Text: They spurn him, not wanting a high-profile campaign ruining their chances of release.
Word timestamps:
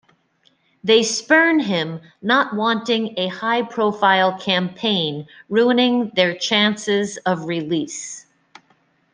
They 0.83 1.03
spurn 1.03 1.59
him, 1.59 2.01
not 2.23 2.55
wanting 2.55 3.13
a 3.19 3.27
high-profile 3.27 4.39
campaign 4.39 5.27
ruining 5.47 6.09
their 6.15 6.33
chances 6.33 7.17
of 7.17 7.45
release. 7.45 8.25